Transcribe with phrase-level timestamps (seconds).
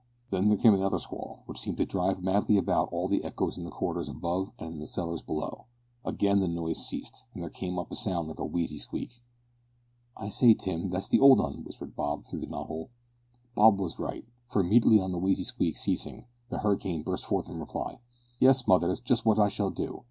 [0.31, 3.65] Then there came another squall, which seemed to drive madly about all the echoes in
[3.65, 5.67] the corridors above and in the cellars below.
[6.03, 9.21] Again the noise ceased, and there came up a sound like a wheezy squeak.
[10.17, 12.89] "I say, Tim, that's the old 'un," whispered Bob through the knot hole.
[13.53, 17.59] Bob was right, for immediately on the wheezy squeak ceasing, the hurricane burst forth in
[17.59, 17.99] reply:
[18.39, 19.99] "Yes, mother, that's just what I shall do.